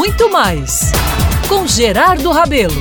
muito 0.00 0.30
mais 0.30 0.92
com 1.46 1.66
Gerardo 1.66 2.30
Rabelo. 2.30 2.72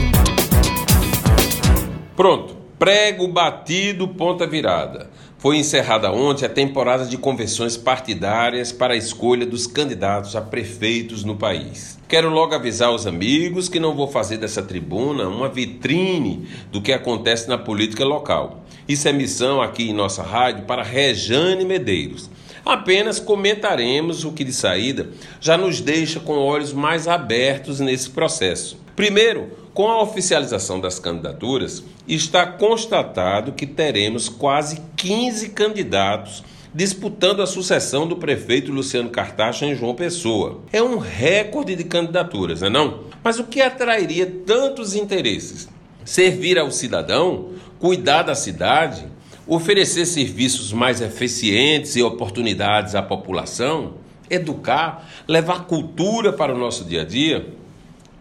Pronto, 2.15 2.55
prego 2.79 3.27
batido, 3.27 4.07
ponta 4.07 4.47
virada. 4.47 5.09
Foi 5.37 5.57
encerrada 5.57 6.13
ontem 6.13 6.45
a 6.45 6.49
temporada 6.49 7.03
de 7.03 7.17
convenções 7.17 7.75
partidárias 7.75 8.71
para 8.71 8.93
a 8.93 8.97
escolha 8.97 9.45
dos 9.45 9.67
candidatos 9.67 10.33
a 10.33 10.39
prefeitos 10.39 11.25
no 11.25 11.35
país. 11.35 11.99
Quero 12.07 12.29
logo 12.29 12.55
avisar 12.55 12.89
os 12.93 13.05
amigos 13.05 13.67
que 13.67 13.81
não 13.81 13.93
vou 13.93 14.07
fazer 14.07 14.37
dessa 14.37 14.63
tribuna 14.63 15.27
uma 15.27 15.49
vitrine 15.49 16.47
do 16.71 16.81
que 16.81 16.93
acontece 16.93 17.49
na 17.49 17.57
política 17.57 18.05
local. 18.05 18.63
Isso 18.87 19.09
é 19.09 19.11
missão 19.11 19.61
aqui 19.61 19.89
em 19.89 19.93
nossa 19.93 20.23
rádio 20.23 20.63
para 20.63 20.83
Rejane 20.83 21.65
Medeiros. 21.65 22.29
Apenas 22.69 23.19
comentaremos 23.19 24.23
o 24.23 24.31
que 24.31 24.43
de 24.43 24.53
saída 24.53 25.09
já 25.41 25.57
nos 25.57 25.81
deixa 25.81 26.19
com 26.19 26.37
olhos 26.37 26.71
mais 26.71 27.07
abertos 27.07 27.79
nesse 27.79 28.11
processo. 28.11 28.77
Primeiro, 28.95 29.49
com 29.73 29.87
a 29.87 30.03
oficialização 30.03 30.79
das 30.79 30.99
candidaturas, 30.99 31.83
está 32.07 32.45
constatado 32.45 33.53
que 33.53 33.65
teremos 33.65 34.29
quase 34.29 34.81
15 34.97 35.49
candidatos 35.49 36.43
disputando 36.71 37.41
a 37.41 37.47
sucessão 37.47 38.07
do 38.07 38.17
prefeito 38.17 38.71
Luciano 38.71 39.09
Cartacho 39.09 39.65
em 39.65 39.75
João 39.75 39.95
Pessoa. 39.95 40.61
É 40.71 40.79
um 40.79 40.99
recorde 40.99 41.75
de 41.75 41.83
candidaturas, 41.83 42.61
não 42.61 42.67
é 42.67 42.69
não? 42.69 43.03
Mas 43.23 43.39
o 43.39 43.45
que 43.45 43.61
atrairia 43.61 44.27
tantos 44.45 44.93
interesses? 44.93 45.67
Servir 46.05 46.59
ao 46.59 46.69
cidadão, 46.69 47.49
cuidar 47.79 48.21
da 48.21 48.35
cidade, 48.35 49.05
oferecer 49.49 50.05
serviços 50.05 50.71
mais 50.71 51.01
eficientes 51.01 51.95
e 51.95 52.03
oportunidades 52.03 52.93
à 52.93 53.01
população, 53.01 53.95
educar, 54.29 55.09
levar 55.27 55.65
cultura 55.65 56.31
para 56.31 56.53
o 56.53 56.57
nosso 56.57 56.85
dia 56.85 57.01
a 57.01 57.05
dia? 57.05 57.47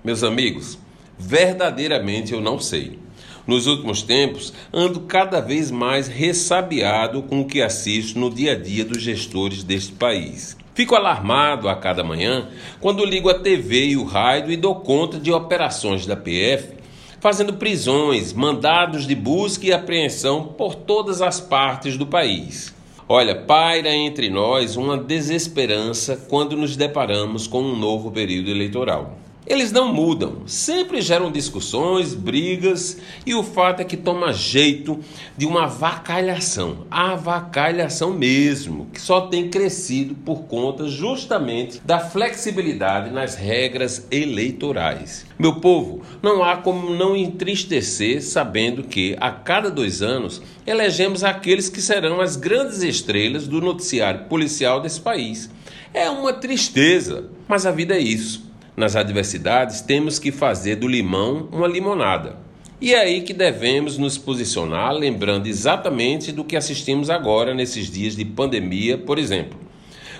Meus 0.02 0.24
amigos, 0.24 0.78
verdadeiramente 1.18 2.32
eu 2.32 2.40
não 2.40 2.58
sei. 2.58 2.98
Nos 3.46 3.66
últimos 3.66 4.02
tempos, 4.02 4.54
ando 4.72 5.00
cada 5.00 5.40
vez 5.40 5.70
mais 5.70 6.08
ressabiado 6.08 7.22
com 7.22 7.42
o 7.42 7.46
que 7.46 7.60
assisto 7.60 8.18
no 8.18 8.30
dia 8.30 8.52
a 8.52 8.54
dia 8.54 8.84
dos 8.84 9.02
gestores 9.02 9.62
deste 9.62 9.92
país. 9.92 10.56
Fico 10.74 10.94
alarmado 10.94 11.68
a 11.68 11.74
cada 11.74 12.02
manhã 12.02 12.48
quando 12.80 13.04
ligo 13.04 13.28
a 13.28 13.38
TV 13.38 13.88
e 13.88 13.96
o 13.96 14.04
rádio 14.04 14.50
e 14.50 14.56
dou 14.56 14.76
conta 14.76 15.18
de 15.18 15.30
operações 15.30 16.06
da 16.06 16.16
PF 16.16 16.77
fazendo 17.20 17.54
prisões, 17.54 18.32
mandados 18.32 19.06
de 19.06 19.14
busca 19.14 19.66
e 19.66 19.72
apreensão 19.72 20.44
por 20.44 20.74
todas 20.74 21.20
as 21.20 21.40
partes 21.40 21.96
do 21.96 22.06
país. 22.06 22.74
Olha, 23.08 23.34
paira 23.34 23.90
entre 23.90 24.28
nós 24.28 24.76
uma 24.76 24.96
desesperança 24.96 26.16
quando 26.28 26.56
nos 26.56 26.76
deparamos 26.76 27.46
com 27.46 27.62
um 27.62 27.76
novo 27.76 28.10
período 28.10 28.50
eleitoral. 28.50 29.16
Eles 29.48 29.72
não 29.72 29.90
mudam, 29.90 30.42
sempre 30.46 31.00
geram 31.00 31.32
discussões, 31.32 32.12
brigas 32.12 32.98
e 33.24 33.34
o 33.34 33.42
fato 33.42 33.80
é 33.80 33.84
que 33.84 33.96
toma 33.96 34.30
jeito 34.30 35.00
de 35.38 35.46
uma 35.46 35.64
avacalhação, 35.64 36.86
avacalhação 36.90 38.12
mesmo, 38.12 38.90
que 38.92 39.00
só 39.00 39.22
tem 39.22 39.48
crescido 39.48 40.14
por 40.14 40.42
conta 40.42 40.86
justamente 40.86 41.80
da 41.82 41.98
flexibilidade 41.98 43.10
nas 43.10 43.36
regras 43.36 44.06
eleitorais. 44.10 45.24
Meu 45.38 45.54
povo, 45.60 46.02
não 46.22 46.44
há 46.44 46.58
como 46.58 46.94
não 46.94 47.16
entristecer 47.16 48.22
sabendo 48.22 48.82
que 48.82 49.16
a 49.18 49.30
cada 49.30 49.70
dois 49.70 50.02
anos 50.02 50.42
elegemos 50.66 51.24
aqueles 51.24 51.70
que 51.70 51.80
serão 51.80 52.20
as 52.20 52.36
grandes 52.36 52.82
estrelas 52.82 53.48
do 53.48 53.62
noticiário 53.62 54.26
policial 54.26 54.82
desse 54.82 55.00
país. 55.00 55.48
É 55.94 56.10
uma 56.10 56.34
tristeza, 56.34 57.30
mas 57.48 57.64
a 57.64 57.70
vida 57.70 57.96
é 57.96 57.98
isso 57.98 58.47
nas 58.78 58.96
adversidades, 58.96 59.80
temos 59.80 60.18
que 60.18 60.30
fazer 60.30 60.76
do 60.76 60.86
limão 60.86 61.48
uma 61.52 61.66
limonada. 61.66 62.36
E 62.80 62.94
é 62.94 63.00
aí 63.00 63.22
que 63.22 63.34
devemos 63.34 63.98
nos 63.98 64.16
posicionar, 64.16 64.92
lembrando 64.92 65.48
exatamente 65.48 66.30
do 66.30 66.44
que 66.44 66.56
assistimos 66.56 67.10
agora 67.10 67.52
nesses 67.52 67.90
dias 67.90 68.14
de 68.14 68.24
pandemia, 68.24 68.96
por 68.96 69.18
exemplo. 69.18 69.58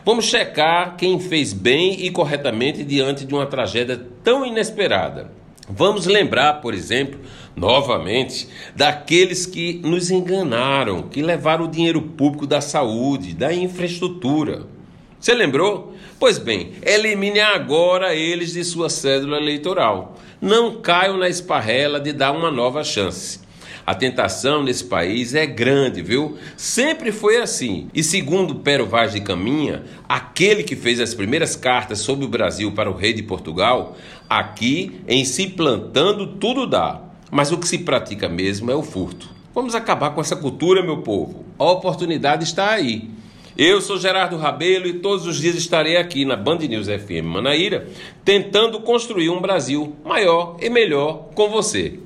Vamos 0.05 0.25
checar 0.25 0.97
quem 0.97 1.21
fez 1.21 1.53
bem 1.53 2.05
e 2.05 2.11
corretamente 2.11 2.83
diante 2.83 3.25
de 3.25 3.33
uma 3.33 3.47
tragédia 3.47 4.01
tão 4.25 4.45
inesperada. 4.45 5.31
Vamos 5.69 6.07
lembrar, 6.07 6.55
por 6.55 6.75
exemplo, 6.75 7.21
novamente, 7.55 8.49
daqueles 8.75 9.47
que 9.47 9.81
nos 9.85 10.11
enganaram, 10.11 11.03
que 11.03 11.23
levaram 11.23 11.67
o 11.67 11.71
dinheiro 11.71 12.03
público 12.03 12.47
da 12.47 12.61
saúde, 12.61 13.35
da 13.35 13.53
infraestrutura. 13.53 14.78
Você 15.21 15.35
lembrou? 15.35 15.95
Pois 16.19 16.39
bem, 16.39 16.73
elimine 16.83 17.41
agora 17.41 18.15
eles 18.15 18.53
de 18.53 18.63
sua 18.65 18.89
cédula 18.89 19.37
eleitoral. 19.37 20.17
Não 20.41 20.81
caiam 20.81 21.17
na 21.17 21.29
esparrela 21.29 21.99
de 21.99 22.13
dar 22.13 22.33
uma 22.33 22.51
nova 22.51 22.85
chance. 22.85 23.41
A 23.85 23.95
tentação 23.95 24.63
nesse 24.63 24.85
país 24.85 25.35
é 25.35 25.47
grande, 25.47 26.03
viu? 26.03 26.37
Sempre 26.57 27.11
foi 27.11 27.39
assim. 27.39 27.89
E 27.95 28.03
segundo 28.03 28.57
Pero 28.57 28.87
Vaz 28.87 29.13
de 29.13 29.21
Caminha, 29.21 29.83
aquele 30.09 30.63
que 30.63 30.77
fez 30.77 31.01
as 31.01 31.15
primeiras 31.15 31.57
cartas 31.57 31.99
sobre 32.01 32.25
o 32.25 32.29
Brasil 32.29 32.71
para 32.73 32.91
o 32.91 32.95
rei 32.95 33.13
de 33.13 33.23
Portugal, 33.23 33.97
aqui 34.29 35.01
em 35.09 35.25
se 35.25 35.49
plantando 35.49 36.37
tudo 36.37 36.67
dá. 36.67 37.01
Mas 37.31 37.51
o 37.51 37.59
que 37.59 37.67
se 37.67 37.79
pratica 37.79 38.29
mesmo 38.29 38.71
é 38.71 38.75
o 38.75 38.83
furto. 38.83 39.31
Vamos 39.55 39.75
acabar 39.75 40.11
com 40.11 40.21
essa 40.21 40.37
cultura, 40.37 40.83
meu 40.83 40.99
povo. 40.99 41.45
A 41.59 41.65
oportunidade 41.65 42.45
está 42.45 42.71
aí. 42.71 43.11
Eu 43.59 43.81
sou 43.81 43.99
Gerardo 43.99 44.37
Rabelo 44.37 44.87
e 44.87 45.01
todos 45.01 45.27
os 45.27 45.41
dias 45.41 45.57
estarei 45.57 45.97
aqui 45.97 46.25
na 46.25 46.37
Band 46.37 46.59
News 46.59 46.87
FM 46.87 47.25
Manaíra 47.25 47.89
tentando 48.25 48.79
construir 48.79 49.31
um 49.31 49.41
Brasil 49.41 49.97
maior 50.05 50.57
e 50.61 50.71
melhor 50.71 51.31
com 51.35 51.49
você. 51.49 51.99